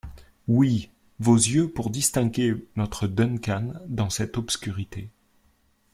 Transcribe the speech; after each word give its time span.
Oui, 0.47 0.89
vos 1.19 1.35
yeux 1.35 1.71
pour 1.71 1.91
distinguer 1.91 2.55
notre 2.75 3.05
Duncan 3.05 3.73
dans 3.87 4.09
cette 4.09 4.35
obscurité. 4.35 5.11